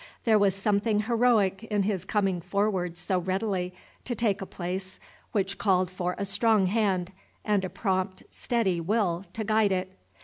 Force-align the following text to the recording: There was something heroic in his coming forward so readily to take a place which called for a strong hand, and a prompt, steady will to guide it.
There 0.25 0.39
was 0.39 0.55
something 0.55 1.01
heroic 1.01 1.63
in 1.65 1.83
his 1.83 2.05
coming 2.05 2.41
forward 2.41 2.97
so 2.97 3.19
readily 3.19 3.71
to 4.05 4.15
take 4.15 4.41
a 4.41 4.47
place 4.47 4.99
which 5.31 5.59
called 5.59 5.91
for 5.91 6.15
a 6.17 6.25
strong 6.25 6.65
hand, 6.65 7.11
and 7.45 7.63
a 7.63 7.69
prompt, 7.69 8.23
steady 8.31 8.81
will 8.81 9.25
to 9.33 9.43
guide 9.43 9.71
it. 9.71 9.93